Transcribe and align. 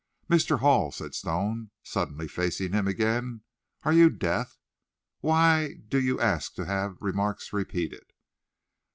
"Mr. 0.27 0.61
Hall," 0.61 0.91
said 0.91 1.13
Stone, 1.13 1.69
suddenly 1.83 2.27
facing 2.27 2.73
him 2.73 2.87
again, 2.87 3.41
"are 3.83 3.93
you 3.93 4.09
deaf? 4.09 4.57
Why 5.19 5.75
do 5.87 6.01
you 6.01 6.19
ask 6.19 6.55
to 6.55 6.65
have 6.65 6.97
remarks 6.99 7.53
repeated?" 7.53 8.11